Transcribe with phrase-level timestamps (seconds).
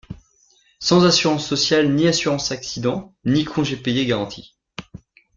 [0.79, 4.57] Sans assurances sociales ni assurances accident ni congés payés garantis.